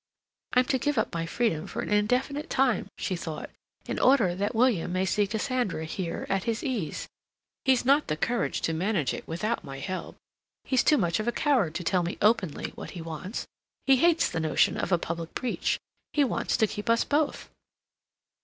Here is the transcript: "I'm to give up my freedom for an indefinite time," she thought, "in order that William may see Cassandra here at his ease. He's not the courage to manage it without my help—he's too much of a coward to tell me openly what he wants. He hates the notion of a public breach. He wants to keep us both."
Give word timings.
"I'm 0.53 0.65
to 0.65 0.79
give 0.79 0.97
up 0.97 1.13
my 1.13 1.27
freedom 1.27 1.67
for 1.67 1.81
an 1.83 1.89
indefinite 1.91 2.49
time," 2.49 2.87
she 2.97 3.15
thought, 3.15 3.51
"in 3.85 3.99
order 3.99 4.33
that 4.33 4.55
William 4.55 4.91
may 4.93 5.05
see 5.05 5.27
Cassandra 5.27 5.85
here 5.85 6.25
at 6.27 6.45
his 6.45 6.63
ease. 6.63 7.07
He's 7.65 7.85
not 7.85 8.07
the 8.07 8.17
courage 8.17 8.61
to 8.61 8.73
manage 8.73 9.13
it 9.13 9.27
without 9.27 9.63
my 9.63 9.77
help—he's 9.77 10.83
too 10.83 10.97
much 10.97 11.19
of 11.19 11.27
a 11.27 11.31
coward 11.31 11.75
to 11.75 11.83
tell 11.83 12.01
me 12.01 12.17
openly 12.19 12.71
what 12.71 12.89
he 12.97 13.01
wants. 13.03 13.45
He 13.85 13.97
hates 13.97 14.27
the 14.27 14.39
notion 14.39 14.75
of 14.75 14.91
a 14.91 14.97
public 14.97 15.35
breach. 15.35 15.79
He 16.13 16.23
wants 16.23 16.57
to 16.57 16.65
keep 16.65 16.89
us 16.89 17.03
both." 17.03 17.51